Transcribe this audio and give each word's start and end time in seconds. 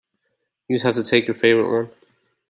You'd 0.67 0.81
have 0.81 0.95
to 0.95 1.03
take 1.03 1.27
your 1.27 1.35
favorite 1.35 1.71
one. 1.71 1.91